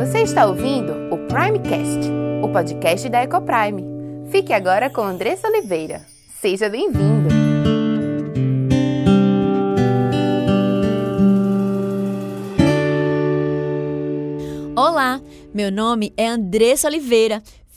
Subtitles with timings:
[0.00, 2.10] Você está ouvindo o Primecast,
[2.42, 3.84] o podcast da Ecoprime.
[4.30, 6.00] Fique agora com Andressa Oliveira.
[6.40, 7.28] Seja bem-vindo!
[14.74, 15.20] Olá,
[15.52, 17.42] meu nome é Andressa Oliveira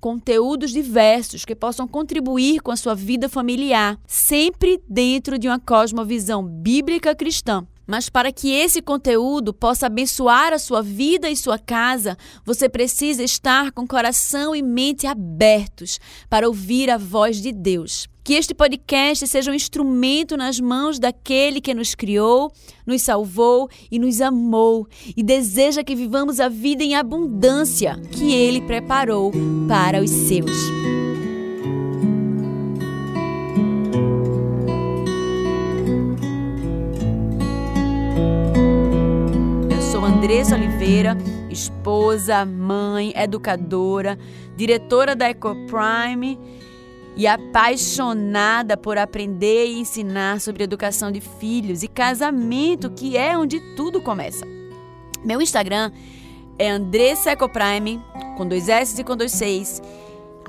[0.00, 6.44] conteúdos diversos que possam contribuir com a sua vida familiar, sempre dentro de uma cosmovisão
[6.44, 7.66] bíblica cristã.
[7.86, 13.22] Mas para que esse conteúdo possa abençoar a sua vida e sua casa, você precisa
[13.22, 18.08] estar com coração e mente abertos para ouvir a voz de Deus.
[18.26, 22.50] Que este podcast seja um instrumento nas mãos daquele que nos criou,
[22.84, 28.60] nos salvou e nos amou e deseja que vivamos a vida em abundância que ele
[28.62, 29.30] preparou
[29.68, 30.50] para os seus.
[39.70, 41.16] Eu sou Andressa Oliveira,
[41.48, 44.18] esposa, mãe, educadora,
[44.56, 46.65] diretora da EcoPrime
[47.16, 53.58] e apaixonada por aprender e ensinar sobre educação de filhos e casamento, que é onde
[53.74, 54.46] tudo começa.
[55.24, 55.90] Meu Instagram
[56.58, 58.02] é Andressa Ecoprime,
[58.36, 59.82] com dois S e com dois Cs.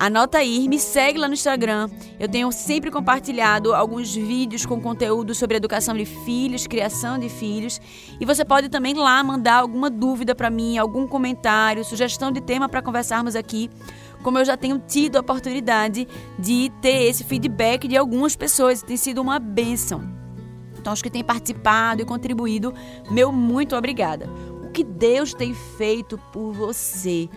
[0.00, 1.90] Anota aí, me segue lá no Instagram.
[2.20, 7.80] Eu tenho sempre compartilhado alguns vídeos com conteúdo sobre educação de filhos, criação de filhos.
[8.20, 12.68] E você pode também lá mandar alguma dúvida para mim, algum comentário, sugestão de tema
[12.68, 13.68] para conversarmos aqui
[14.22, 16.06] como eu já tenho tido a oportunidade
[16.38, 20.02] de ter esse feedback de algumas pessoas, tem sido uma benção.
[20.78, 22.72] Então, os que têm participado e contribuído,
[23.10, 24.28] meu muito obrigada.
[24.64, 27.28] O que Deus tem feito por você?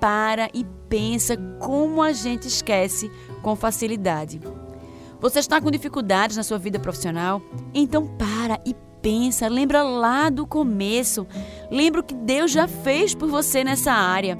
[0.00, 3.10] Para e pensa como a gente esquece
[3.40, 4.40] com facilidade.
[5.20, 7.40] Você está com dificuldades na sua vida profissional?
[7.72, 11.26] Então para e pensa, lembra lá do começo.
[11.70, 14.36] Lembra o que Deus já fez por você nessa área.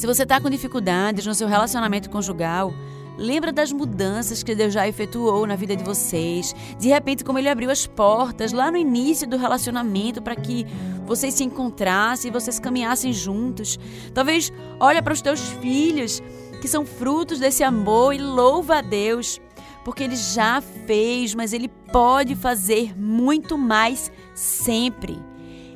[0.00, 2.72] Se você está com dificuldades no seu relacionamento conjugal,
[3.18, 6.56] lembra das mudanças que Deus já efetuou na vida de vocês.
[6.78, 10.64] De repente, como Ele abriu as portas lá no início do relacionamento para que
[11.04, 13.78] vocês se encontrassem e vocês caminhassem juntos.
[14.14, 14.50] Talvez
[14.80, 16.22] olha para os teus filhos
[16.62, 19.38] que são frutos desse amor e louva a Deus
[19.84, 25.18] porque ele já fez, mas ele pode fazer muito mais sempre.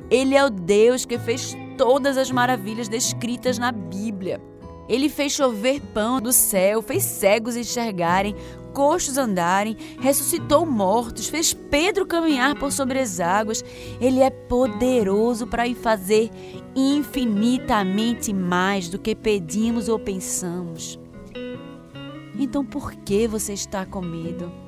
[0.09, 4.41] Ele é o Deus que fez todas as maravilhas descritas na Bíblia.
[4.87, 8.35] Ele fez chover pão do céu, fez cegos enxergarem,
[8.73, 13.63] coxos andarem, ressuscitou mortos, fez Pedro caminhar por sobre as águas.
[13.99, 16.29] Ele é poderoso para fazer
[16.75, 20.99] infinitamente mais do que pedimos ou pensamos.
[22.37, 24.64] Então por que você está com medo?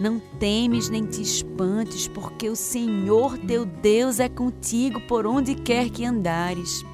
[0.00, 5.90] Não temes nem te espantes, porque o Senhor teu Deus é contigo por onde quer
[5.90, 6.84] que andares.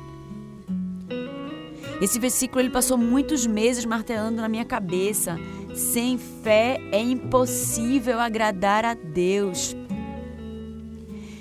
[2.00, 5.38] Esse versículo ele passou muitos meses martelando na minha cabeça.
[5.74, 9.76] Sem fé é impossível agradar a Deus.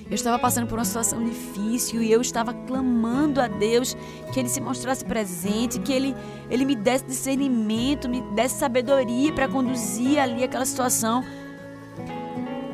[0.10, 3.96] Eu estava passando por uma situação difícil e eu estava clamando a Deus
[4.34, 6.16] que Ele se mostrasse presente, que Ele,
[6.50, 11.24] ele me desse discernimento, me desse sabedoria para conduzir ali aquela situação.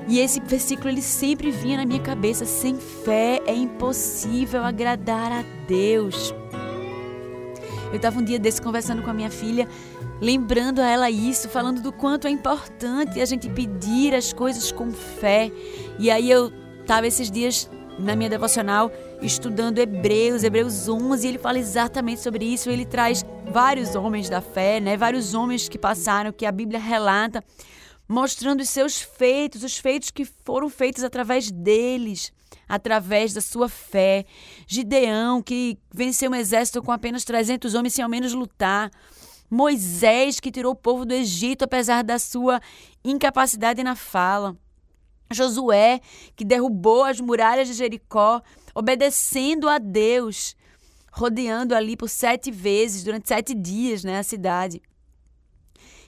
[0.07, 5.43] E esse versículo ele sempre vinha na minha cabeça: sem fé é impossível agradar a
[5.67, 6.33] Deus.
[7.91, 9.67] Eu estava um dia desse conversando com a minha filha,
[10.19, 14.91] lembrando a ela isso, falando do quanto é importante a gente pedir as coisas com
[14.91, 15.51] fé.
[15.99, 16.51] E aí eu
[16.81, 18.91] estava esses dias na minha devocional
[19.21, 22.69] estudando Hebreus, Hebreus 11, e ele fala exatamente sobre isso.
[22.69, 24.97] Ele traz vários homens da fé, né?
[24.97, 27.43] Vários homens que passaram, que a Bíblia relata
[28.07, 32.31] mostrando os seus feitos, os feitos que foram feitos através deles,
[32.67, 34.25] através da sua fé.
[34.67, 38.91] Gideão, que venceu um exército com apenas 300 homens sem ao menos lutar.
[39.49, 42.59] Moisés, que tirou o povo do Egito apesar da sua
[43.03, 44.57] incapacidade na fala.
[45.31, 45.99] Josué,
[46.35, 48.41] que derrubou as muralhas de Jericó,
[48.73, 50.55] obedecendo a Deus,
[51.11, 54.81] rodeando ali por sete vezes, durante sete dias, né, a cidade.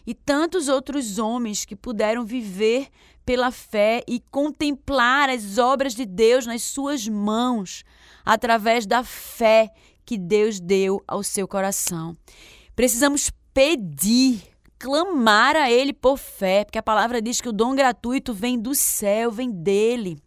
[0.06, 2.90] E tantos outros homens que puderam viver
[3.26, 7.84] pela fé e contemplar as obras de Deus nas suas mãos,
[8.24, 9.72] através da fé
[10.06, 12.16] que Deus deu ao seu coração.
[12.76, 14.44] Precisamos pedir,
[14.78, 18.76] clamar a Ele por fé, porque a palavra diz que o dom gratuito vem do
[18.76, 20.18] céu, vem dele.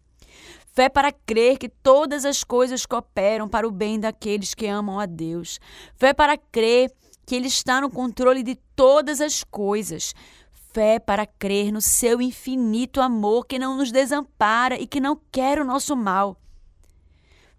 [0.73, 5.05] Fé para crer que todas as coisas cooperam para o bem daqueles que amam a
[5.05, 5.59] Deus.
[5.95, 6.91] Fé para crer
[7.29, 10.15] que Ele está no controle de todas as coisas.
[10.73, 15.61] Fé para crer no seu infinito amor que não nos desampara e que não quer
[15.61, 16.41] o nosso mal.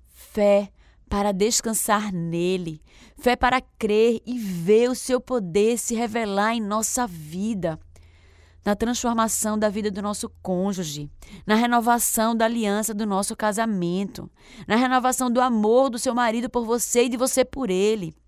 [0.08, 0.72] Fé
[1.08, 2.82] para descansar nele,
[3.16, 7.78] fé para crer e ver o seu poder se revelar em nossa vida,
[8.64, 11.08] na transformação da vida do nosso cônjuge,
[11.46, 14.28] na renovação da aliança do nosso casamento,
[14.66, 18.19] na renovação do amor do seu marido por você e de você por ele.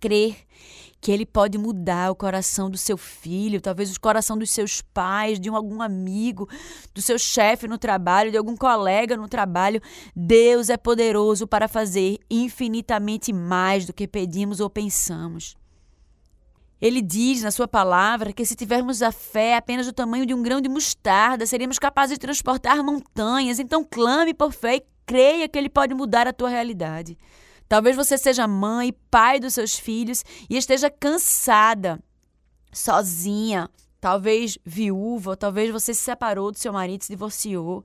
[0.00, 0.36] Crer
[1.00, 5.38] que ele pode mudar o coração do seu filho, talvez o coração dos seus pais,
[5.38, 6.48] de um, algum amigo,
[6.92, 9.80] do seu chefe no trabalho, de algum colega no trabalho.
[10.14, 15.56] Deus é poderoso para fazer infinitamente mais do que pedimos ou pensamos.
[16.80, 20.42] Ele diz na sua palavra que se tivermos a fé apenas do tamanho de um
[20.42, 23.58] grão de mostarda, seríamos capazes de transportar montanhas.
[23.58, 27.18] Então clame por fé e creia que ele pode mudar a tua realidade.
[27.68, 32.02] Talvez você seja mãe, pai dos seus filhos e esteja cansada,
[32.72, 33.68] sozinha,
[34.00, 37.84] talvez viúva, talvez você se separou do seu marido, se divorciou,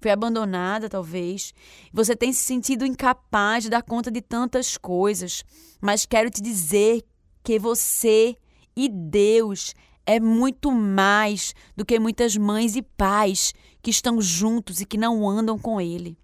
[0.00, 1.52] foi abandonada, talvez.
[1.92, 5.44] Você tem se sentido incapaz de dar conta de tantas coisas,
[5.80, 7.04] mas quero te dizer
[7.42, 8.36] que você
[8.76, 9.74] e Deus
[10.06, 15.28] é muito mais do que muitas mães e pais que estão juntos e que não
[15.28, 16.16] andam com Ele.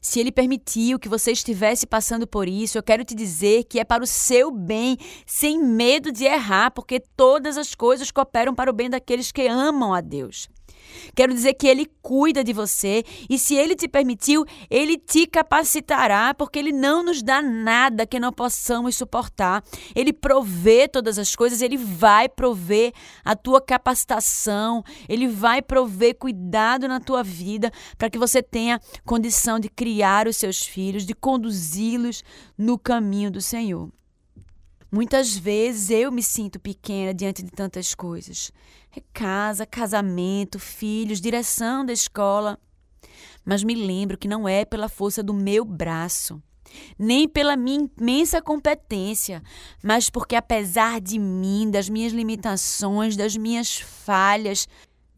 [0.00, 3.84] Se ele permitiu que você estivesse passando por isso, eu quero te dizer que é
[3.84, 4.96] para o seu bem,
[5.26, 9.92] sem medo de errar, porque todas as coisas cooperam para o bem daqueles que amam
[9.94, 10.48] a Deus.
[11.14, 16.34] Quero dizer que Ele cuida de você e, se Ele te permitiu, Ele te capacitará,
[16.34, 19.62] porque Ele não nos dá nada que não possamos suportar.
[19.94, 22.92] Ele provê todas as coisas, Ele vai prover
[23.24, 29.58] a tua capacitação, Ele vai prover cuidado na tua vida para que você tenha condição
[29.58, 32.22] de criar os seus filhos, de conduzi-los
[32.56, 33.95] no caminho do Senhor.
[34.96, 38.50] Muitas vezes eu me sinto pequena diante de tantas coisas.
[38.96, 42.58] É casa, casamento, filhos, direção da escola.
[43.44, 46.42] Mas me lembro que não é pela força do meu braço,
[46.98, 49.42] nem pela minha imensa competência,
[49.82, 54.66] mas porque, apesar de mim, das minhas limitações, das minhas falhas,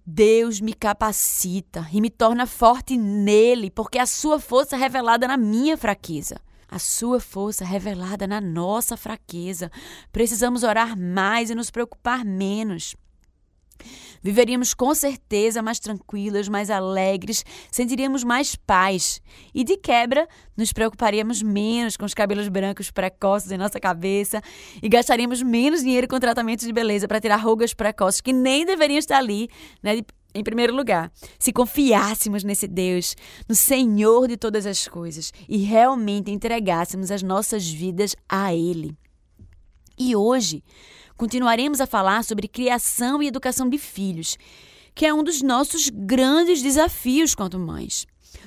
[0.04, 5.36] Deus me capacita e me torna forte nele, porque a sua força é revelada na
[5.36, 6.40] minha fraqueza
[6.70, 9.70] a sua força revelada na nossa fraqueza.
[10.12, 12.94] Precisamos orar mais e nos preocupar menos.
[14.23, 19.23] Viveríamos com certeza mais tranquilas, mais alegres, sentiríamos mais paz.
[19.55, 24.43] E de quebra, nos preocuparíamos menos com os cabelos brancos precoces em nossa cabeça
[24.82, 28.98] e gastaríamos menos dinheiro com tratamentos de beleza para tirar rugas precoces que nem deveriam
[28.98, 29.48] estar ali,
[29.82, 30.03] né,
[30.38, 33.16] em primeiro lugar, se confiássemos nesse Deus,
[33.48, 38.96] no Senhor de todas as coisas e realmente entregássemos as nossas vidas a Ele.
[39.98, 40.62] E hoje
[41.16, 44.38] continuaremos a falar sobre criação e educação de filhos,
[44.94, 48.06] que é um dos nossos grandes desafios quanto mães.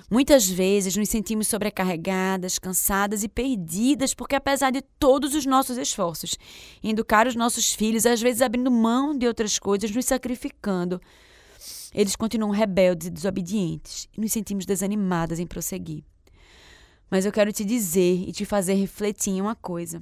[0.10, 6.38] Muitas vezes nos sentimos sobrecarregadas, cansadas e perdidas, porque apesar de todos os nossos esforços
[6.84, 11.02] em educar os nossos filhos, às vezes abrindo mão de outras coisas, nos sacrificando,
[11.94, 16.04] eles continuam rebeldes e desobedientes e nos sentimos desanimadas em prosseguir.
[17.10, 20.02] Mas eu quero te dizer e te fazer refletir em uma coisa.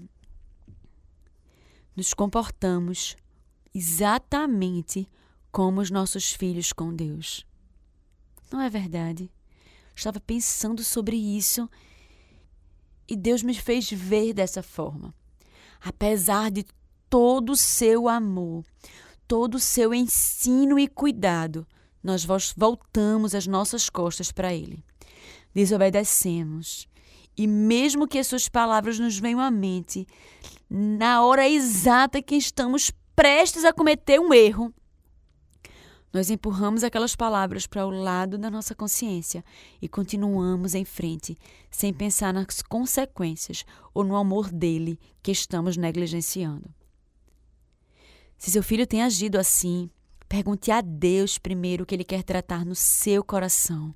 [1.95, 3.15] Nos comportamos
[3.73, 5.09] exatamente
[5.51, 7.45] como os nossos filhos com Deus.
[8.51, 9.31] Não é verdade?
[9.95, 11.69] Estava pensando sobre isso
[13.07, 15.13] e Deus me fez ver dessa forma.
[15.81, 16.65] Apesar de
[17.09, 18.63] todo o seu amor,
[19.27, 21.67] todo o seu ensino e cuidado,
[22.03, 22.25] nós
[22.55, 24.83] voltamos as nossas costas para Ele.
[25.53, 26.87] Desobedecemos.
[27.37, 30.05] E mesmo que as suas palavras nos venham à mente,
[30.69, 34.73] na hora exata que estamos prestes a cometer um erro,
[36.11, 39.43] nós empurramos aquelas palavras para o lado da nossa consciência
[39.81, 41.37] e continuamos em frente,
[41.69, 43.63] sem pensar nas consequências
[43.93, 46.73] ou no amor dele que estamos negligenciando.
[48.37, 49.89] Se seu filho tem agido assim,
[50.29, 53.93] pergunte a Deus primeiro o que ele quer tratar no seu coração.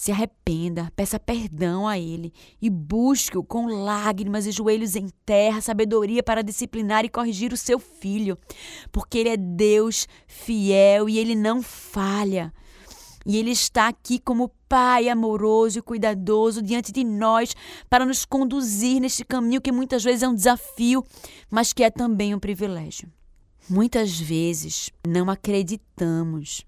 [0.00, 6.22] Se arrependa, peça perdão a Ele e busque-o com lágrimas e joelhos em terra, sabedoria
[6.22, 8.38] para disciplinar e corrigir o seu filho,
[8.90, 12.50] porque Ele é Deus fiel e Ele não falha.
[13.26, 17.54] E Ele está aqui como Pai amoroso e cuidadoso diante de nós
[17.90, 21.04] para nos conduzir neste caminho que muitas vezes é um desafio,
[21.50, 23.12] mas que é também um privilégio.
[23.68, 26.64] Muitas vezes não acreditamos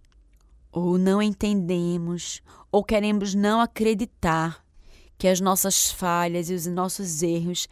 [0.70, 4.64] ou não entendemos, ou queremos não acreditar
[5.18, 7.68] que as nossas falhas e os nossos erros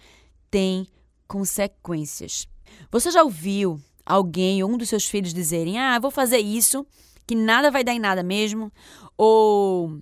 [0.51, 0.87] têm
[1.27, 2.47] consequências.
[2.91, 6.87] Você já ouviu alguém ou um dos seus filhos dizerem: Ah, vou fazer isso,
[7.27, 8.71] que nada vai dar em nada mesmo?
[9.17, 10.01] Ou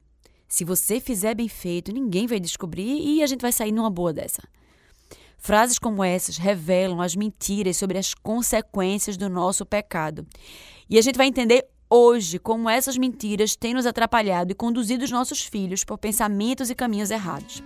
[0.49, 4.13] se você fizer bem feito, ninguém vai descobrir e a gente vai sair numa boa
[4.13, 4.43] dessa.
[5.39, 10.27] Frases como essas revelam as mentiras sobre as consequências do nosso pecado.
[10.91, 15.11] E a gente vai entender hoje como essas mentiras têm nos atrapalhado e conduzido os
[15.11, 17.63] nossos filhos por pensamentos e caminhos errados.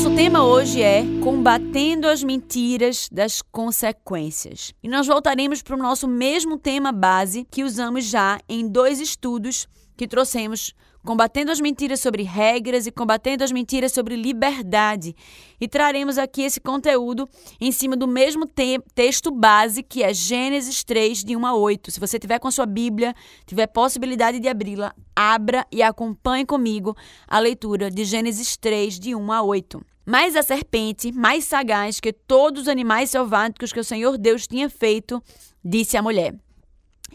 [0.00, 4.72] Nosso tema hoje é Combatendo as Mentiras das Consequências.
[4.82, 9.68] E nós voltaremos para o nosso mesmo tema base que usamos já em dois estudos
[9.98, 10.72] que trouxemos
[11.04, 15.14] combatendo as mentiras sobre regras e combatendo as mentiras sobre liberdade.
[15.60, 17.28] E traremos aqui esse conteúdo
[17.60, 21.90] em cima do mesmo te texto base que é Gênesis 3, de 1 a 8.
[21.90, 23.14] Se você tiver com a sua Bíblia,
[23.46, 29.32] tiver possibilidade de abri-la, abra e acompanhe comigo a leitura de Gênesis 3, de 1
[29.32, 29.84] a 8.
[30.04, 34.68] Mas a serpente, mais sagaz que todos os animais selváticos que o Senhor Deus tinha
[34.68, 35.22] feito,
[35.64, 36.34] disse à mulher: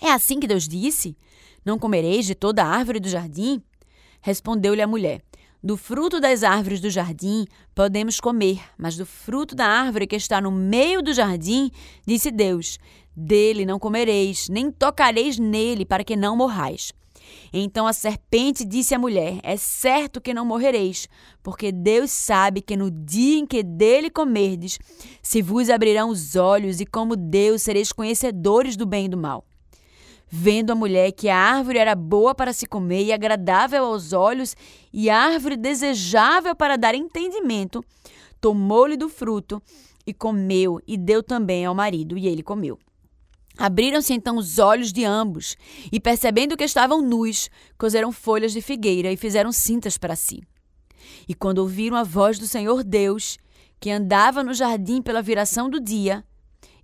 [0.01, 1.17] É assim que Deus disse?
[1.65, 3.61] Não comereis de toda a árvore do jardim?
[4.25, 5.21] Respondeu-lhe a mulher:
[5.61, 10.41] Do fruto das árvores do jardim podemos comer, mas do fruto da árvore que está
[10.41, 11.69] no meio do jardim,
[12.07, 12.79] disse Deus:
[13.15, 16.91] Dele não comereis, nem tocareis nele, para que não morrais.
[17.53, 21.07] Então a serpente disse à mulher: É certo que não morrereis,
[21.43, 24.79] porque Deus sabe que no dia em que dele comerdes,
[25.21, 29.45] se vos abrirão os olhos, e como Deus sereis conhecedores do bem e do mal.
[30.27, 34.55] Vendo a mulher que a árvore era boa para se comer e agradável aos olhos,
[34.91, 37.83] e árvore desejável para dar entendimento,
[38.41, 39.61] tomou-lhe do fruto
[40.05, 42.77] e comeu, e deu também ao marido, e ele comeu.
[43.57, 45.55] Abriram-se então os olhos de ambos,
[45.91, 50.43] e percebendo que estavam nus, coseram folhas de figueira e fizeram cintas para si.
[51.27, 53.37] E quando ouviram a voz do Senhor Deus,
[53.79, 56.23] que andava no jardim pela viração do dia,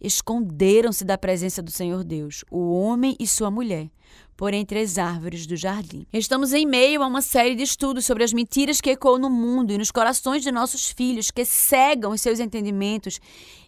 [0.02, 3.90] esconderam-se da presença do Senhor Deus, o homem e sua mulher,
[4.36, 6.08] por entre as árvores do jardim.
[6.12, 9.72] Estamos em meio a uma série de estudos sobre as mentiras que ecoam no mundo
[9.72, 13.20] e nos corações de nossos filhos, que cegam os seus entendimentos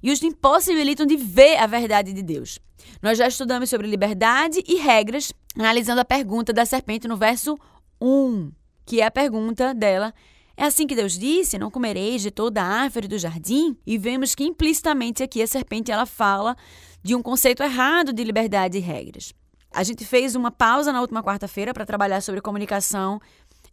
[0.01, 2.59] e os impossibilitam de ver a verdade de Deus.
[3.01, 7.57] Nós já estudamos sobre liberdade e regras, analisando a pergunta da serpente no verso
[8.01, 8.51] 1,
[8.85, 10.13] que é a pergunta dela
[10.55, 13.77] é assim que Deus disse: Não comereis de toda a árvore do jardim?
[13.85, 16.55] E vemos que implicitamente aqui a serpente ela fala
[17.01, 19.33] de um conceito errado de liberdade e regras.
[19.73, 23.19] A gente fez uma pausa na última quarta-feira para trabalhar sobre comunicação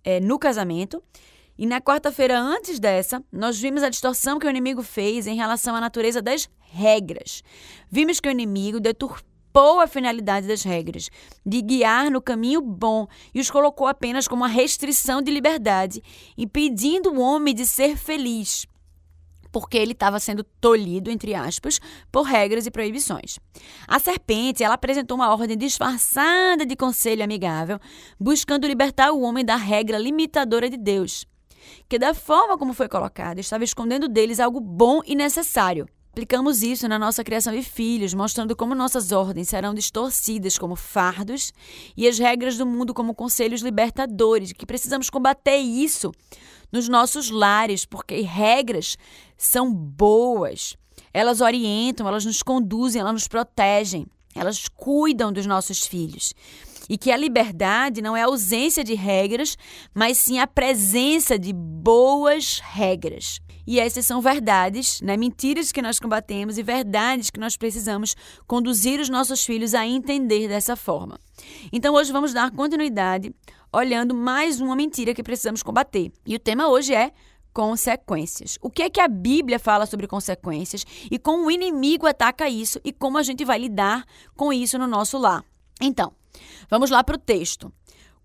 [0.03, 1.03] é, no casamento.
[1.59, 5.77] E na quarta-feira antes dessa, nós vimos a distorção que o inimigo fez em relação
[5.77, 7.43] à natureza das regras.
[7.91, 11.11] Vimos que o inimigo deturpou limpou a finalidade das regras,
[11.45, 16.03] de guiar no caminho bom, e os colocou apenas como uma restrição de liberdade,
[16.39, 18.67] impedindo o homem de ser feliz
[19.53, 21.81] porque ele estava sendo tolhido, entre aspas,
[22.13, 23.41] por regras e proibições.
[23.89, 27.81] A serpente, ela apresentou uma ordem disfarçada de conselho amigável,
[28.17, 31.27] buscando libertar o homem da regra limitadora de Deus,
[31.89, 36.89] que da forma como foi colocada, estava escondendo deles algo bom e necessário, Aplicamos isso
[36.89, 41.53] na nossa criação de filhos, mostrando como nossas ordens serão distorcidas como fardos
[41.97, 46.11] e as regras do mundo como conselhos libertadores, que precisamos combater isso
[46.73, 48.99] nos nossos lares, porque regras
[49.37, 50.77] são boas.
[51.15, 56.35] Elas orientam, elas nos conduzem, elas nos protegem, elas cuidam dos nossos filhos.
[56.89, 59.57] E que a liberdade não é a ausência de regras,
[59.95, 63.41] mas sim a presença de boas regras.
[63.67, 65.17] E essas são verdades, né?
[65.17, 70.49] mentiras que nós combatemos e verdades que nós precisamos conduzir os nossos filhos a entender
[70.49, 71.21] dessa forma.
[71.73, 73.33] Então hoje vamos dar continuidade
[73.73, 76.11] olhando mais uma mentira que precisamos combater.
[76.27, 77.13] E o tema hoje é
[77.53, 78.59] consequências.
[78.61, 82.81] O que é que a Bíblia fala sobre consequências e como o inimigo ataca isso
[82.85, 84.05] e como a gente vai lidar
[84.37, 85.45] com isso no nosso lar.
[85.81, 86.13] Então,
[86.69, 87.73] vamos lá para o texto.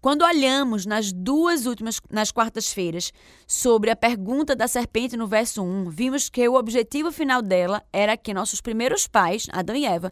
[0.06, 3.12] Quando olhamos nas duas últimas, nas quartas-feiras,
[3.48, 8.16] sobre a pergunta da serpente no verso 1, vimos que o objetivo final dela era
[8.16, 10.12] que nossos primeiros pais, Adão e Eva,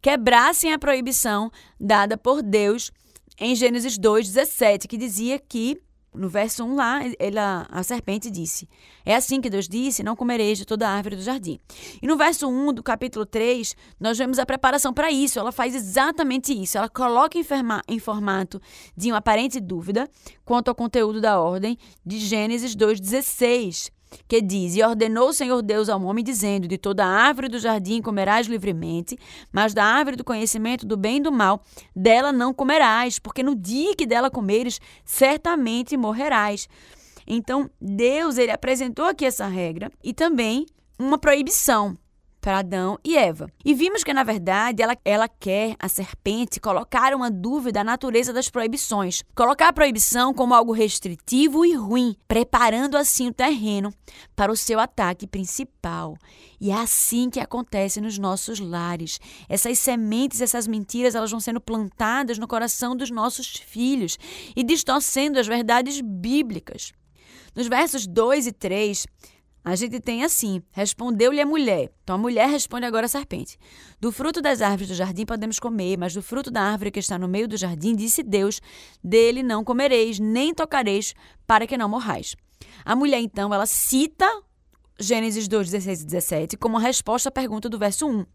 [0.00, 2.90] quebrassem a proibição dada por Deus
[3.38, 5.78] em Gênesis 2,17, que dizia que
[6.14, 8.68] no verso 1 lá, ela, a serpente disse:
[9.04, 11.58] É assim que Deus disse: Não comereis de toda árvore do jardim.
[12.00, 15.38] E no verso 1 do capítulo 3, nós vemos a preparação para isso.
[15.38, 16.78] Ela faz exatamente isso.
[16.78, 17.44] Ela coloca em,
[17.88, 18.60] em formato
[18.96, 20.08] de uma aparente dúvida
[20.44, 23.90] quanto ao conteúdo da ordem de Gênesis 2,16
[24.28, 28.02] que diz: E ordenou o Senhor Deus ao homem, dizendo: De toda árvore do jardim
[28.02, 29.18] comerás livremente,
[29.52, 31.62] mas da árvore do conhecimento do bem e do mal,
[31.94, 36.68] dela não comerás, porque no dia que dela comeres, certamente morrerás.
[37.26, 40.66] Então, Deus ele apresentou aqui essa regra e também
[40.98, 41.96] uma proibição
[42.44, 43.50] para Adão e Eva.
[43.64, 48.34] E vimos que, na verdade, ela, ela quer, a serpente, colocar uma dúvida à natureza
[48.34, 49.22] das proibições.
[49.34, 53.90] Colocar a proibição como algo restritivo e ruim, preparando assim o terreno
[54.36, 56.18] para o seu ataque principal.
[56.60, 59.18] E é assim que acontece nos nossos lares.
[59.48, 64.18] Essas sementes, essas mentiras, elas vão sendo plantadas no coração dos nossos filhos
[64.54, 66.92] e distorcendo as verdades bíblicas.
[67.56, 69.06] Nos versos 2 e 3,
[69.64, 71.90] a gente tem assim: respondeu-lhe a mulher.
[72.02, 73.56] Então a mulher responde agora à serpente:
[73.98, 77.18] Do fruto das árvores do jardim podemos comer, mas do fruto da árvore que está
[77.18, 78.60] no meio do jardim, disse Deus:
[79.02, 81.14] dele não comereis, nem tocareis,
[81.46, 82.36] para que não morrais.
[82.84, 84.26] A mulher, então, ela cita
[85.00, 88.26] Gênesis 2, 16 e 17 como resposta à pergunta do verso 1.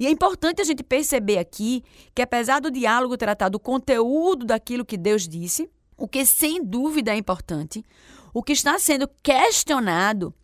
[0.00, 1.84] E é importante a gente perceber aqui
[2.14, 7.12] que, apesar do diálogo tratar do conteúdo daquilo que Deus disse, o que sem dúvida
[7.12, 7.84] é importante,
[8.32, 10.34] o que está sendo questionado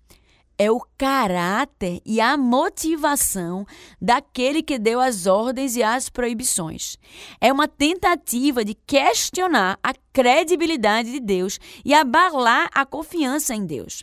[0.58, 3.66] é o caráter e a motivação
[4.00, 6.96] daquele que deu as ordens e as proibições.
[7.40, 14.02] É uma tentativa de questionar a credibilidade de Deus e abalar a confiança em Deus.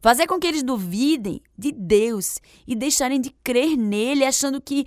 [0.00, 4.84] Fazer com que eles duvidem de Deus e deixarem de crer nele, achando que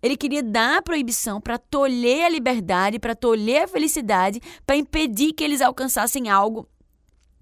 [0.00, 5.32] ele queria dar a proibição para tolher a liberdade, para tolher a felicidade, para impedir
[5.32, 6.68] que eles alcançassem algo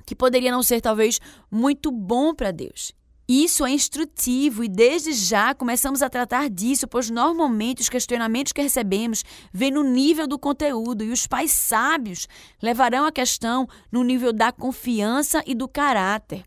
[0.06, 2.92] que poderia não ser talvez muito bom para Deus.
[3.28, 8.60] Isso é instrutivo e desde já começamos a tratar disso, pois normalmente os questionamentos que
[8.60, 12.26] recebemos vêm no nível do conteúdo e os pais sábios
[12.60, 16.44] levarão a questão no nível da confiança e do caráter.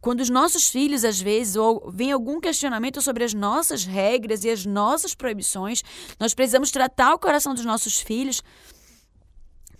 [0.00, 4.50] Quando os nossos filhos, às vezes, ou vem algum questionamento sobre as nossas regras e
[4.50, 5.82] as nossas proibições,
[6.18, 8.42] nós precisamos tratar o coração dos nossos filhos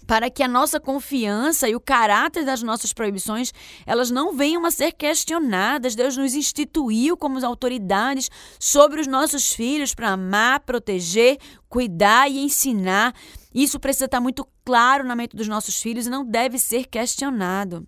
[0.06, 3.52] para que a nossa confiança e o caráter das nossas proibições,
[3.86, 5.94] elas não venham a ser questionadas.
[5.94, 11.38] Deus nos instituiu como autoridades sobre os nossos filhos para amar, proteger,
[11.68, 13.14] cuidar e ensinar.
[13.54, 17.86] Isso precisa estar muito claro na mente dos nossos filhos e não deve ser questionado.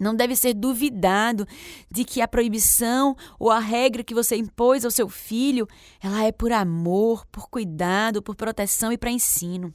[0.00, 1.46] Não deve ser duvidado
[1.90, 5.68] de que a proibição ou a regra que você impôs ao seu filho,
[6.02, 9.74] ela é por amor, por cuidado, por proteção e para ensino.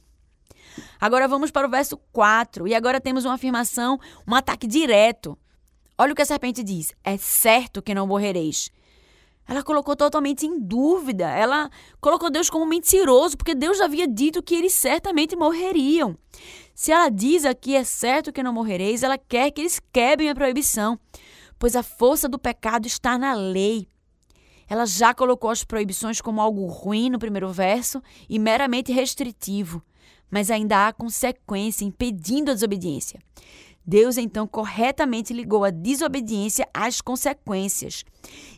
[1.00, 2.66] Agora vamos para o verso 4.
[2.68, 5.38] E agora temos uma afirmação, um ataque direto.
[5.96, 8.70] Olha o que a serpente diz: É certo que não morrereis.
[9.48, 11.30] Ela colocou totalmente em dúvida.
[11.30, 16.16] Ela colocou Deus como mentiroso, porque Deus havia dito que eles certamente morreriam.
[16.74, 20.34] Se ela diz aqui é certo que não morrereis, ela quer que eles quebrem a
[20.34, 21.00] proibição,
[21.58, 23.88] pois a força do pecado está na lei.
[24.68, 29.82] Ela já colocou as proibições como algo ruim no primeiro verso e meramente restritivo
[30.30, 33.20] mas ainda há consequência impedindo a desobediência.
[33.84, 38.04] Deus então corretamente ligou a desobediência às consequências.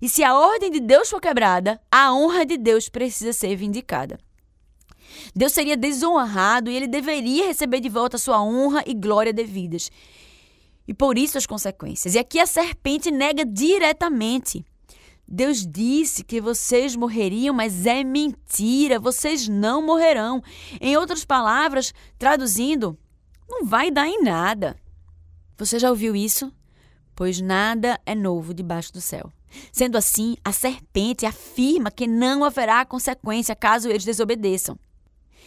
[0.03, 4.19] E se a ordem de Deus for quebrada, a honra de Deus precisa ser vindicada.
[5.35, 9.91] Deus seria desonrado e ele deveria receber de volta sua honra e glória devidas.
[10.87, 12.17] E por isso as consequências.
[12.17, 14.65] E aqui a serpente nega diretamente.
[15.31, 20.43] Deus disse que vocês morreriam, mas é mentira, vocês não morrerão.
[20.81, 22.99] Em outras palavras, traduzindo,
[23.49, 24.77] não vai dar em nada.
[25.57, 26.53] Você já ouviu isso?
[27.15, 29.33] Pois nada é novo debaixo do céu.
[29.71, 34.77] Sendo assim, a serpente afirma que não haverá consequência caso eles desobedeçam.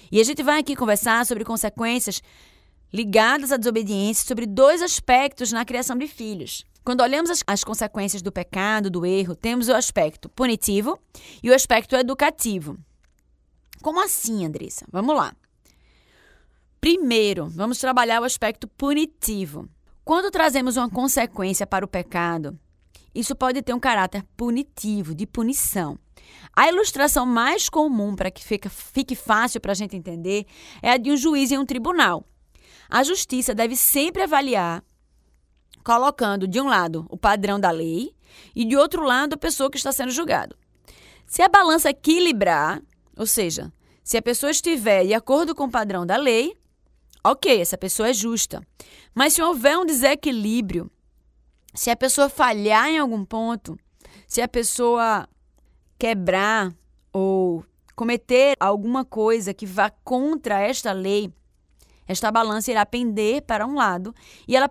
[0.10, 2.22] E a gente vai aqui conversar sobre consequências
[2.94, 6.64] ligadas à desobediência, sobre dois aspectos na criação de filhos.
[6.84, 11.00] Quando olhamos as, as, consequências do pecado, do erro, temos o aspecto punitivo
[11.42, 12.78] e o aspecto educativo.
[13.82, 14.86] Como assim, Andressa?
[14.92, 15.34] Vamos lá.
[16.82, 19.70] Primeiro, vamos trabalhar o aspecto punitivo.
[20.04, 22.60] Quando trazemos uma consequência para o pecado,
[23.16, 25.98] isso pode ter um caráter punitivo, de punição.
[26.56, 30.46] A ilustração mais comum para que fique, fique fácil para a gente entender
[30.82, 32.26] é a de um juiz em um tribunal.
[32.90, 34.84] A justiça deve sempre avaliar,
[35.84, 38.14] colocando de um lado o padrão da lei
[38.56, 40.56] e de outro lado a pessoa que está sendo julgada.
[41.26, 42.82] Se a balança equilibrar,
[43.18, 43.72] ou seja,
[44.04, 46.56] se a pessoa estiver de acordo com o padrão da lei,
[47.24, 48.62] ok, essa pessoa é justa.
[49.14, 50.92] Mas se houver um desequilíbrio,
[51.74, 53.78] se a pessoa falhar em algum ponto,
[54.28, 55.28] se a pessoa
[55.98, 56.74] quebrar
[57.12, 57.64] ou
[57.96, 61.32] cometer alguma coisa que vá contra esta lei,
[62.08, 64.14] esta balança irá pender para um lado
[64.48, 64.70] e ela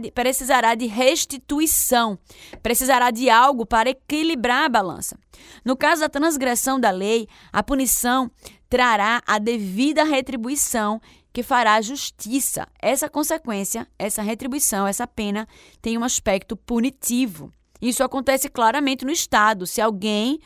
[0.00, 2.18] de, precisará de restituição,
[2.62, 5.18] precisará de algo para equilibrar a balança.
[5.64, 8.30] No caso da transgressão da lei, a punição
[8.68, 11.00] trará a devida retribuição
[11.32, 12.68] que fará justiça.
[12.80, 15.48] Essa consequência, essa retribuição, essa pena
[15.82, 17.52] tem um aspecto punitivo.
[17.82, 19.66] Isso acontece claramente no Estado.
[19.66, 20.38] Se alguém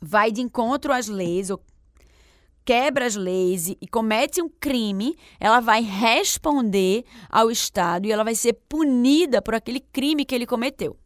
[0.00, 1.60] vai de encontro às leis ou
[2.66, 8.34] quebra as leis e comete um crime, ela vai responder ao Estado e ela vai
[8.34, 10.96] ser punida por aquele crime que ele cometeu.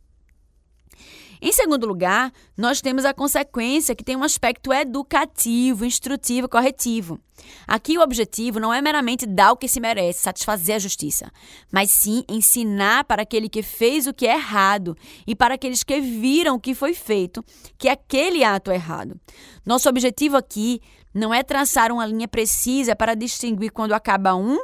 [1.43, 7.19] Em segundo lugar, nós temos a consequência que tem um aspecto educativo, instrutivo, corretivo.
[7.67, 11.33] Aqui o objetivo não é meramente dar o que se merece, satisfazer a justiça,
[11.73, 14.95] mas sim ensinar para aquele que fez o que é errado
[15.27, 17.43] e para aqueles que viram o que foi feito
[17.79, 19.19] que aquele ato é errado.
[19.65, 24.59] Nosso objetivo aqui não é traçar uma linha precisa para distinguir quando acaba um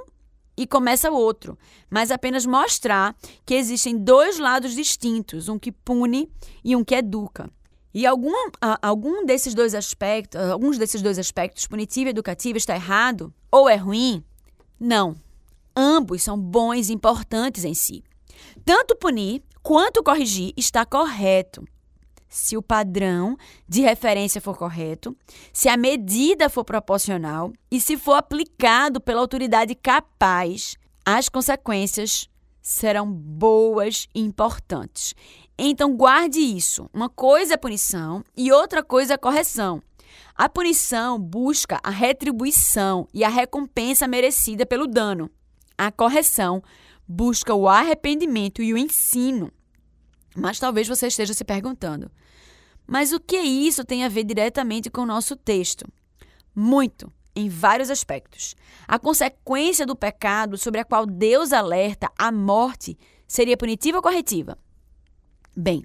[0.57, 1.59] e começa o outro,
[1.91, 6.31] mas apenas mostrar que existem dois lados distintos, um que pune
[6.65, 7.51] e um que educa.
[7.93, 8.33] E algum,
[8.83, 13.77] algum desses dois aspectos, alguns desses dois aspectos, punitivo e educativo, está errado ou é
[13.77, 14.23] ruim?
[14.79, 15.17] Não.
[15.75, 18.03] Ambos são bons e importantes em si.
[18.65, 21.67] Tanto punir quanto corrigir está correto
[22.29, 23.37] se o padrão
[23.69, 25.17] de referência for correto,
[25.53, 32.29] se a medida for proporcional e se for aplicado pela autoridade capaz, as consequências
[32.61, 35.15] serão boas e importantes.
[35.57, 36.91] Então, guarde isso.
[36.93, 39.81] Uma coisa é punição e outra coisa é correção.
[40.35, 45.31] A punição busca a retribuição e a recompensa merecida pelo dano.
[45.79, 46.63] A correção
[47.07, 49.51] busca o arrependimento e o ensino.
[50.37, 52.11] Mas talvez você esteja se perguntando:
[52.87, 55.87] mas o que isso tem a ver diretamente com o nosso texto?
[56.55, 58.55] Muito, em vários aspectos.
[58.87, 62.97] A consequência do pecado sobre a qual Deus alerta, a morte,
[63.27, 64.57] seria punitiva ou corretiva?
[65.57, 65.85] Bem,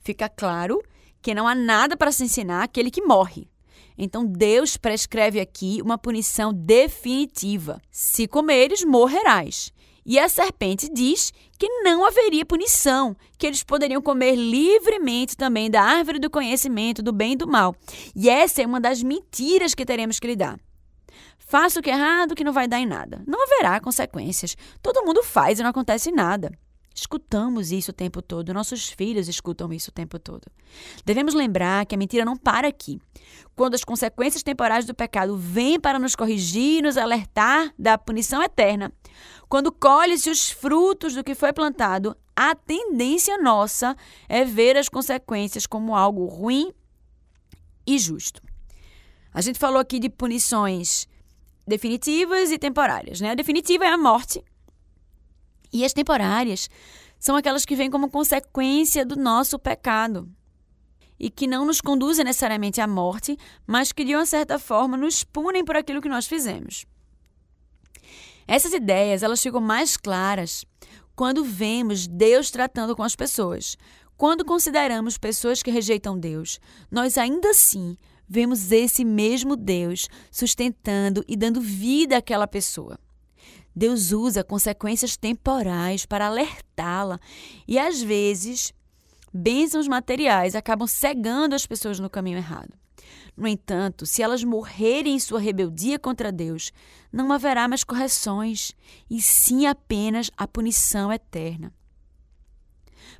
[0.00, 0.82] fica claro
[1.20, 3.48] que não há nada para se ensinar aquele que morre.
[3.96, 7.80] Então Deus prescreve aqui uma punição definitiva.
[7.90, 9.72] Se comeres, morrerás.
[10.04, 15.82] E a serpente diz que não haveria punição, que eles poderiam comer livremente também da
[15.82, 17.74] árvore do conhecimento do bem e do mal.
[18.14, 20.58] E essa é uma das mentiras que teremos que lidar.
[21.38, 23.22] Faça o que é errado, que não vai dar em nada.
[23.26, 24.56] Não haverá consequências.
[24.82, 26.50] Todo mundo faz e não acontece nada.
[26.94, 30.42] Escutamos isso o tempo todo, nossos filhos escutam isso o tempo todo.
[31.04, 33.00] Devemos lembrar que a mentira não para aqui.
[33.56, 38.42] Quando as consequências temporais do pecado vêm para nos corrigir e nos alertar da punição
[38.42, 38.92] eterna,
[39.48, 43.96] quando colhe-se os frutos do que foi plantado, a tendência nossa
[44.28, 46.72] é ver as consequências como algo ruim
[47.86, 48.40] e justo.
[49.32, 51.06] A gente falou aqui de punições
[51.66, 53.20] definitivas e temporárias.
[53.20, 53.30] Né?
[53.30, 54.42] A definitiva é a morte,
[55.72, 56.68] e as temporárias
[57.18, 60.28] são aquelas que vêm como consequência do nosso pecado
[61.18, 65.22] e que não nos conduzem necessariamente à morte, mas que de uma certa forma nos
[65.22, 66.84] punem por aquilo que nós fizemos.
[68.46, 70.64] Essas ideias, elas ficam mais claras
[71.14, 73.76] quando vemos Deus tratando com as pessoas.
[74.16, 76.58] Quando consideramos pessoas que rejeitam Deus,
[76.90, 77.96] nós ainda assim
[78.28, 82.98] vemos esse mesmo Deus sustentando e dando vida àquela pessoa.
[83.74, 87.18] Deus usa consequências temporais para alertá-la
[87.66, 88.72] e, às vezes,
[89.32, 92.74] bênçãos materiais acabam cegando as pessoas no caminho errado.
[93.36, 96.70] No entanto, se elas morrerem em sua rebeldia contra Deus,
[97.10, 98.72] não haverá mais correções,
[99.10, 101.72] e sim apenas a punição eterna.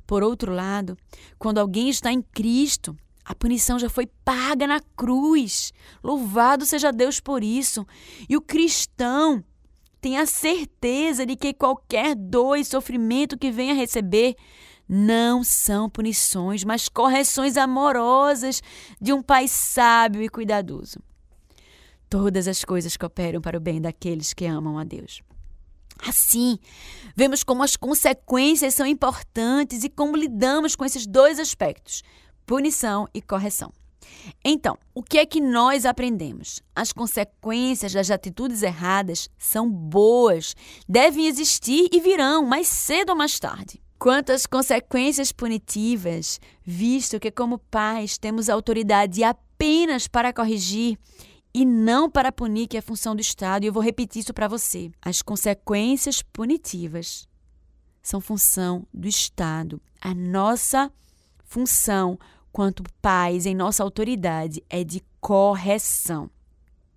[0.05, 0.97] Por outro lado,
[1.39, 5.73] quando alguém está em Cristo, a punição já foi paga na cruz.
[6.03, 7.85] Louvado seja Deus por isso.
[8.27, 9.43] E o cristão
[10.03, 14.35] Tenha certeza de que qualquer dor e sofrimento que venha receber
[14.85, 18.61] não são punições, mas correções amorosas
[18.99, 20.99] de um Pai sábio e cuidadoso.
[22.09, 25.21] Todas as coisas cooperam para o bem daqueles que amam a Deus.
[26.05, 26.59] Assim,
[27.15, 32.03] vemos como as consequências são importantes e como lidamos com esses dois aspectos,
[32.45, 33.71] punição e correção.
[34.43, 36.61] Então, o que é que nós aprendemos?
[36.75, 40.55] As consequências das atitudes erradas são boas,
[40.87, 43.81] devem existir e virão mais cedo ou mais tarde.
[43.97, 50.97] Quanto às consequências punitivas, visto que, como pais, temos autoridade apenas para corrigir
[51.53, 54.47] e não para punir, que é função do Estado, e eu vou repetir isso para
[54.47, 54.91] você.
[55.01, 57.27] As consequências punitivas
[58.01, 59.81] são função do Estado.
[60.01, 60.91] A nossa
[61.45, 62.19] função
[62.53, 66.29] quanto pais em nossa autoridade é de correção.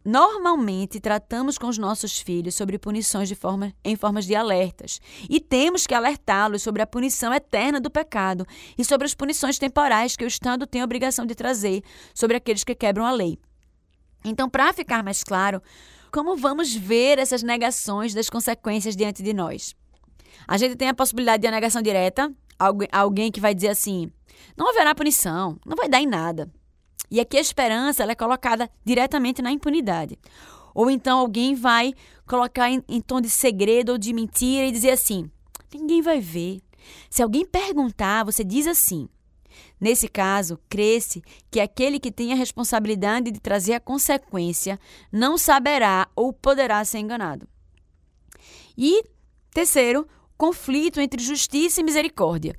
[0.04, 5.40] Normalmente tratamos com os nossos filhos sobre punições de forma, em formas de alertas e
[5.40, 8.46] temos que alertá-los sobre a punição eterna do pecado
[8.78, 11.82] e sobre as punições temporais que o Estado tem a obrigação de trazer
[12.14, 13.36] sobre aqueles que quebram a lei.
[14.24, 15.60] Então, para ficar mais claro,
[16.12, 19.74] como vamos ver essas negações das consequências diante de nós?
[20.46, 24.10] A gente tem a possibilidade de a negação direta, alguém que vai dizer assim:
[24.56, 26.50] não haverá punição, não vai dar em nada.
[27.10, 30.18] E aqui a esperança ela é colocada diretamente na impunidade.
[30.74, 31.94] Ou então alguém vai
[32.26, 35.30] colocar em, em tom de segredo ou de mentira e dizer assim:
[35.72, 36.60] ninguém vai ver.
[37.10, 39.08] Se alguém perguntar, você diz assim.
[39.80, 44.78] Nesse caso, cresce que aquele que tem a responsabilidade de trazer a consequência
[45.12, 47.48] não saberá ou poderá ser enganado.
[48.76, 49.02] E,
[49.52, 52.58] terceiro, conflito entre justiça e misericórdia.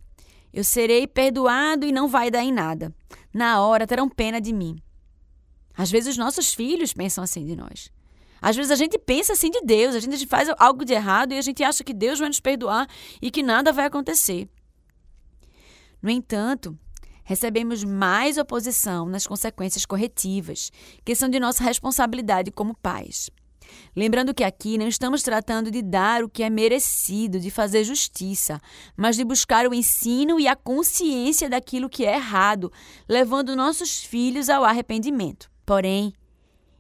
[0.54, 2.94] Eu serei perdoado e não vai dar em nada.
[3.34, 4.82] Na hora terão pena de mim.
[5.76, 7.92] Às vezes os nossos filhos pensam assim de nós.
[8.42, 11.38] Às vezes a gente pensa assim de Deus, a gente faz algo de errado e
[11.38, 12.88] a gente acha que Deus vai nos perdoar
[13.22, 14.48] e que nada vai acontecer.
[16.02, 16.78] No entanto,
[17.24, 20.72] recebemos mais oposição nas consequências corretivas,
[21.04, 23.30] que são de nossa responsabilidade como pais.
[23.96, 28.60] Lembrando que aqui não estamos tratando de dar o que é merecido, de fazer justiça,
[28.96, 32.72] mas de buscar o ensino e a consciência daquilo que é errado,
[33.08, 35.50] levando nossos filhos ao arrependimento.
[35.66, 36.14] Porém,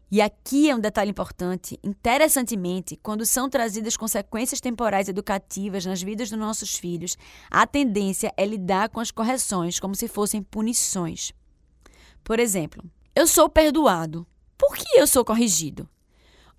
[0.10, 6.30] e aqui é um detalhe importante: interessantemente, quando são trazidas consequências temporais educativas nas vidas
[6.30, 7.18] dos nossos filhos,
[7.52, 11.34] a tendência é lidar com as correções como se fossem punições.
[12.24, 12.84] Por exemplo,
[13.16, 14.26] eu sou perdoado.
[14.58, 15.88] Por que eu sou corrigido?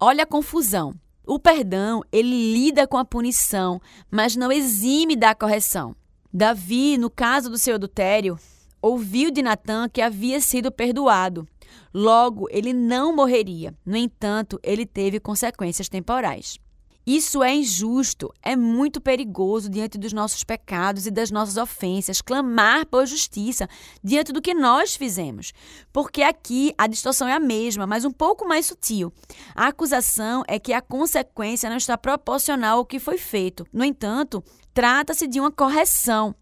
[0.00, 0.94] Olha a confusão.
[1.26, 5.94] O perdão, ele lida com a punição, mas não exime da correção.
[6.32, 8.38] Davi, no caso do seu adultério,
[8.80, 11.48] ouviu de Natã que havia sido perdoado.
[11.92, 13.74] Logo, ele não morreria.
[13.84, 16.58] No entanto, ele teve consequências temporais.
[17.08, 22.84] Isso é injusto, é muito perigoso diante dos nossos pecados e das nossas ofensas, clamar
[22.84, 23.66] por justiça
[24.04, 25.54] diante do que nós fizemos.
[25.90, 29.10] Porque aqui a distorção é a mesma, mas um pouco mais sutil.
[29.54, 33.66] A acusação é que a consequência não está proporcional ao que foi feito.
[33.72, 34.44] No entanto,
[34.74, 36.34] trata-se de uma correção,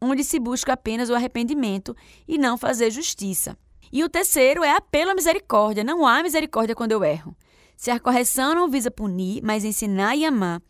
[0.00, 1.92] onde se busca apenas o arrependimento
[2.28, 3.58] e não fazer justiça.
[3.92, 5.82] E o terceiro é apelo à misericórdia.
[5.82, 7.36] Não há misericórdia quando eu erro.
[7.76, 10.62] Se a correção não visa punir, mas ensinar e amar,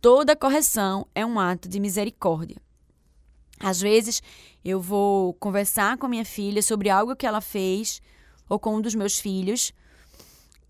[0.00, 2.56] toda correção é um ato de misericórdia.
[3.60, 4.22] Às vezes,
[4.64, 8.00] eu vou conversar com minha filha sobre algo que ela fez,
[8.48, 9.72] ou com um dos meus filhos,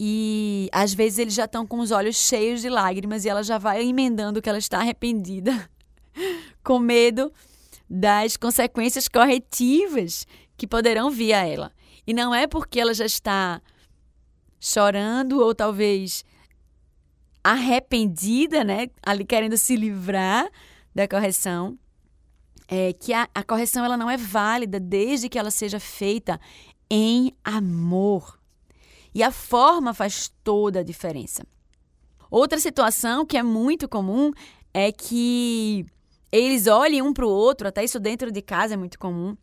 [0.01, 3.59] e às vezes eles já estão com os olhos cheios de lágrimas e ela já
[3.59, 5.69] vai emendando que ela está arrependida,
[6.63, 7.33] com medo
[7.91, 11.73] das consequências corretivas que poderão vir a ela.
[12.07, 13.61] E não é porque ela já está
[14.61, 16.25] chorando ou talvez
[17.43, 18.89] arrependida, né?
[19.03, 20.49] Ali querendo se livrar
[20.95, 21.79] da correção.
[22.71, 26.39] É, que a, a correção ela não é válida desde que ela seja feita
[26.91, 28.39] em amor.
[29.15, 31.47] E a forma faz toda a diferença.
[32.31, 34.33] Outra situação que é muito comum
[34.75, 35.87] é que
[36.31, 39.35] eles olhem um para o outro, até isso dentro de casa é muito comum.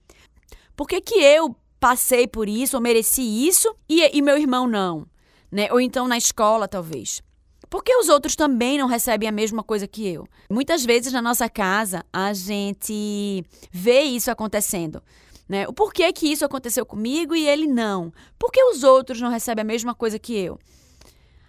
[0.76, 5.06] Por que, que eu passei por isso, ou mereci isso, e, e meu irmão não.
[5.52, 5.72] Né?
[5.72, 7.22] Ou então na escola, talvez.
[7.70, 10.28] Por que os outros também não recebem a mesma coisa que eu?
[10.50, 15.00] Muitas vezes na nossa casa a gente vê isso acontecendo.
[15.48, 15.68] Né?
[15.68, 18.12] O porquê que isso aconteceu comigo e ele não?
[18.40, 20.58] Por que os outros não recebem a mesma coisa que eu?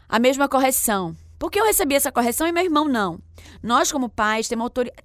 [0.07, 1.16] A mesma correção.
[1.38, 3.20] Por que eu recebi essa correção e meu irmão não?
[3.62, 4.49] Nós, como pais,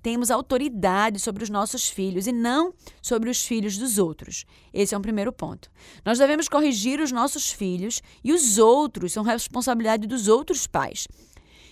[0.02, 4.46] temos autoridade sobre os nossos filhos e não sobre os filhos dos outros.
[4.74, 5.70] Esse é um primeiro ponto.
[6.06, 11.08] Nós devemos corrigir os nossos filhos e os outros são responsabilidade dos outros pais.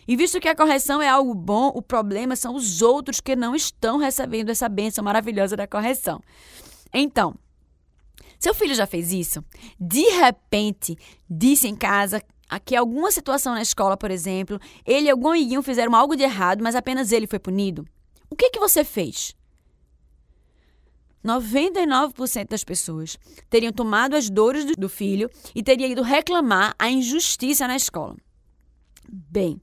[0.06, 3.56] E visto que a correção é algo bom, o problema são os outros que não
[3.56, 6.20] estão recebendo essa bênção maravilhosa da correção.
[6.92, 7.36] Então,
[8.40, 9.44] seu filho já fez isso?
[9.80, 10.98] De repente,
[11.30, 12.24] disse em casa
[12.58, 16.64] que alguma situação na escola, por exemplo, ele e algum amiguinho fizeram algo de errado,
[16.64, 17.86] mas apenas ele foi punido?
[18.30, 19.36] O que, que você fez?
[21.26, 23.18] 99% das pessoas
[23.50, 28.16] teriam tomado as dores do filho e teriam ido reclamar a injustiça na escola.
[29.12, 29.60] Bem,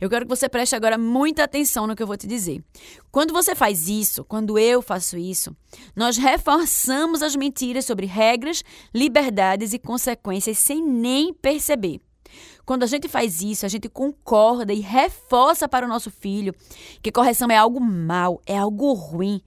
[0.00, 2.64] eu quero que você preste agora muita atenção no que eu vou te dizer.
[3.10, 5.54] Quando você faz isso, quando eu faço isso,
[5.94, 12.00] nós reforçamos as mentiras sobre regras, liberdades e consequências sem nem perceber.
[12.66, 16.52] Quando a gente faz isso, a gente concorda e reforça para o nosso filho
[17.00, 19.40] que correção é algo mal, é algo ruim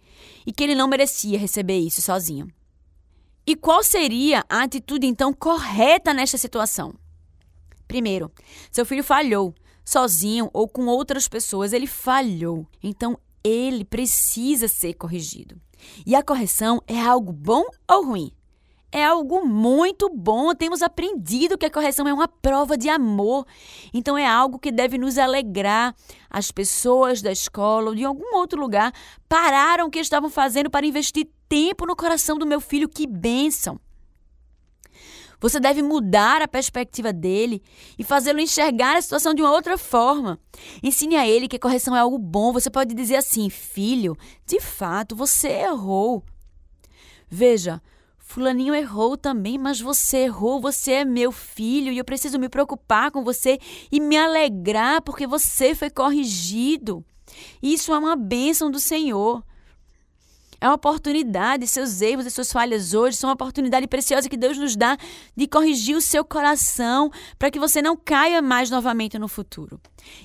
[0.48, 2.48] e que ele não merecia receber isso sozinho.
[3.46, 6.94] E qual seria a atitude então correta nesta situação?
[7.90, 8.32] Primeiro,
[8.72, 9.54] seu filho falhou,
[9.84, 12.66] sozinho ou com outras pessoas, ele falhou.
[12.82, 15.60] Então ele precisa ser corrigido.
[16.06, 18.32] E a correção é algo bom ou ruim?
[18.92, 20.54] É algo muito bom.
[20.54, 23.46] Temos aprendido que a correção é uma prova de amor.
[23.94, 25.96] Então é algo que deve nos alegrar.
[26.30, 28.94] As pessoas da escola ou de algum outro lugar
[29.28, 32.90] pararam o que estavam fazendo para investir tempo no coração do meu filho.
[32.90, 33.80] Que bênção!
[35.42, 37.64] Você deve mudar a perspectiva dele
[37.98, 40.38] e fazê-lo enxergar a situação de uma outra forma.
[40.84, 42.52] Ensine a ele que correção é algo bom.
[42.52, 46.24] Você pode dizer assim: Filho, de fato, você errou.
[47.30, 47.82] Veja,
[48.30, 53.10] Fulaninho errou também, mas você errou, você é meu filho e eu preciso me preocupar
[53.10, 53.58] com você
[53.92, 57.04] e me alegrar porque você foi corrigido.
[57.60, 59.44] Isso é uma bênção do Senhor.
[60.62, 64.58] É uma oportunidade, seus erros e suas falhas hoje são uma oportunidade preciosa que Deus
[64.58, 64.98] nos dá
[65.36, 69.80] de corrigir o seu coração para que você não caia mais novamente no futuro.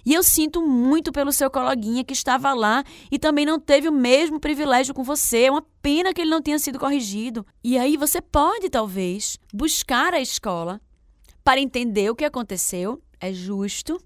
[0.05, 3.93] E eu sinto muito pelo seu coleguinha que estava lá e também não teve o
[3.93, 5.45] mesmo privilégio com você.
[5.45, 7.47] É uma pena que ele não tenha sido corrigido.
[7.63, 10.81] E aí você pode, talvez, buscar a escola
[11.45, 13.01] para entender o que aconteceu.
[13.21, 14.01] É justo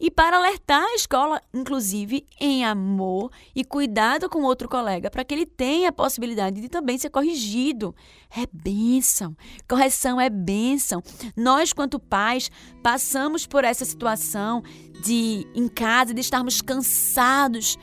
[0.00, 5.34] e para alertar a escola, inclusive, em amor e cuidado com outro colega, para que
[5.34, 7.94] ele tenha a possibilidade de também ser corrigido.
[8.34, 9.36] É bênção.
[9.68, 11.02] Correção é bênção.
[11.36, 12.50] Nós, quanto pais,
[12.82, 14.62] passamos por essa situação
[15.04, 17.78] de, em casa, de estarmos cansados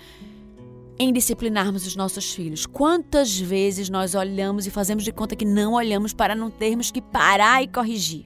[0.99, 2.65] em disciplinarmos os nossos filhos.
[2.65, 7.01] Quantas vezes nós olhamos e fazemos de conta que não olhamos para não termos que
[7.01, 8.25] parar e corrigir?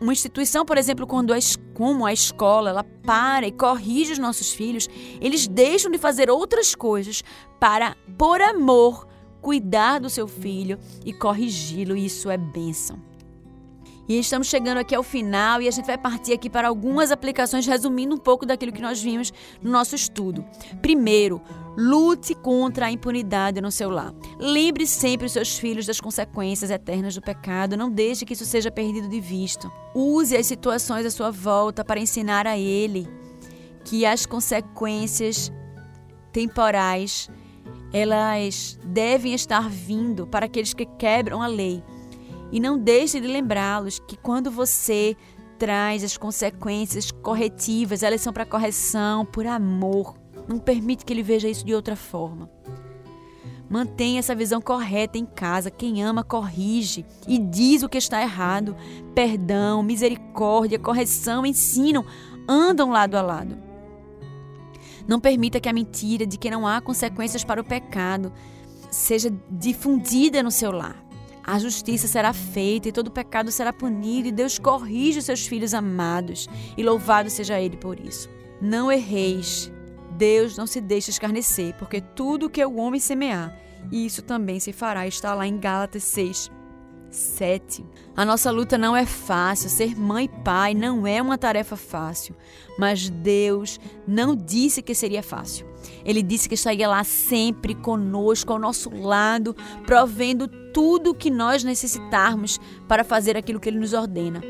[0.00, 1.38] Uma instituição, por exemplo, quando a,
[1.74, 4.88] como a escola, ela para e corrige os nossos filhos,
[5.20, 7.22] eles deixam de fazer outras coisas
[7.58, 9.06] para, por amor,
[9.42, 11.94] cuidar do seu filho e corrigi-lo.
[11.96, 12.98] Isso é bênção.
[14.08, 17.64] E estamos chegando aqui ao final e a gente vai partir aqui para algumas aplicações,
[17.64, 19.32] resumindo um pouco daquilo que nós vimos
[19.62, 20.44] no nosso estudo.
[20.82, 21.40] Primeiro,
[21.76, 24.14] lute contra a impunidade no seu lar.
[24.38, 27.76] Lembre sempre os seus filhos das consequências eternas do pecado.
[27.76, 29.70] Não deixe que isso seja perdido de vista.
[29.94, 33.08] Use as situações à sua volta para ensinar a ele
[33.84, 35.52] que as consequências
[36.32, 37.28] temporais
[37.92, 41.82] elas devem estar vindo para aqueles que quebram a lei
[42.52, 45.16] e não deixe de lembrá-los que quando você
[45.58, 50.14] traz as consequências corretivas, elas são para correção, por amor.
[50.48, 52.50] Não permite que ele veja isso de outra forma.
[53.68, 55.70] Mantenha essa visão correta em casa.
[55.70, 58.76] Quem ama, corrige e diz o que está errado.
[59.14, 62.04] Perdão, misericórdia, correção ensinam,
[62.48, 63.56] andam lado a lado.
[65.06, 68.32] Não permita que a mentira de que não há consequências para o pecado
[68.90, 71.04] seja difundida no seu lar.
[71.44, 75.74] A justiça será feita e todo pecado será punido, e Deus corrige os seus filhos
[75.74, 78.28] amados, e louvado seja Ele por isso.
[78.60, 79.72] Não erreis,
[80.20, 83.56] Deus não se deixa escarnecer, porque tudo que o homem semear,
[83.90, 85.06] isso também se fará.
[85.06, 86.52] Está lá em Gálatas 6,
[87.10, 87.82] 7.
[88.14, 92.36] A nossa luta não é fácil, ser mãe e pai não é uma tarefa fácil,
[92.78, 95.66] mas Deus não disse que seria fácil.
[96.04, 99.56] Ele disse que estaria lá sempre conosco, ao nosso lado,
[99.86, 104.42] provendo tudo o que nós necessitarmos para fazer aquilo que Ele nos ordena.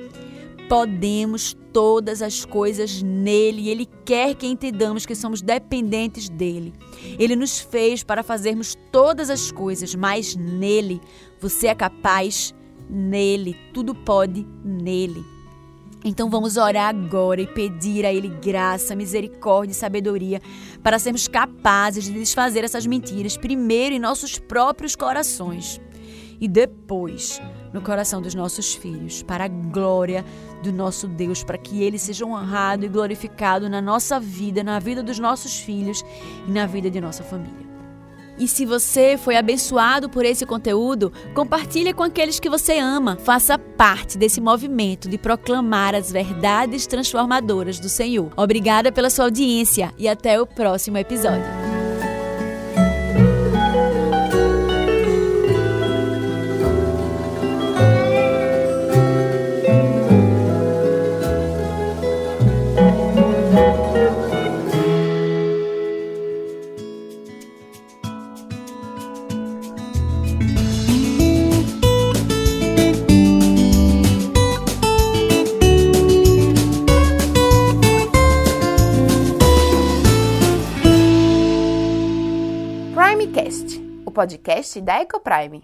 [0.71, 6.73] Podemos todas as coisas nele e Ele quer que entendamos que somos dependentes dele.
[7.19, 11.01] Ele nos fez para fazermos todas as coisas, mas nele
[11.41, 12.55] você é capaz,
[12.89, 15.25] nele, tudo pode nele.
[16.05, 20.41] Então vamos orar agora e pedir a Ele graça, misericórdia e sabedoria
[20.85, 25.81] para sermos capazes de desfazer essas mentiras, primeiro em nossos próprios corações
[26.41, 27.41] e depois
[27.72, 30.24] no coração dos nossos filhos, para a glória
[30.62, 35.03] do nosso Deus, para que Ele seja honrado e glorificado na nossa vida, na vida
[35.03, 36.05] dos nossos filhos
[36.49, 37.70] e na vida de nossa família.
[38.41, 43.16] E se você foi abençoado por esse conteúdo, compartilhe com aqueles que você ama.
[43.16, 48.32] Faça parte desse movimento de proclamar as verdades transformadoras do Senhor.
[48.38, 51.70] Obrigada pela sua audiência e até o próximo episódio.
[84.21, 85.62] Podcast da Ecoprime.